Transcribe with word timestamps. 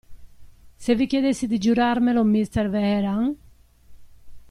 Se 0.77 0.95
vi 0.95 1.05
chiedessi 1.05 1.45
di 1.45 1.59
giurarmelo, 1.59 2.23
mister 2.23 2.67
Vehrehan? 2.71 3.35